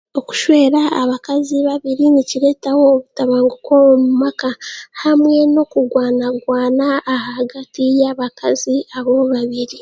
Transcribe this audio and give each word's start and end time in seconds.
Okushwera 0.19 0.81
abakazi 1.01 1.55
babiri 1.67 2.03
nikireetaho 2.13 2.79
obutabanguko 2.91 3.71
omu 3.91 4.11
maka 4.23 4.49
hamwe 5.01 5.37
n'okugwanagwana 5.53 6.87
ahagati 7.15 7.83
yaabakazi 8.01 8.75
abo 8.97 9.13
babiri. 9.33 9.77